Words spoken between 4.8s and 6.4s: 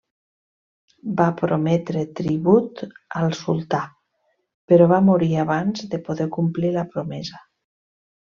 va morir abans de poder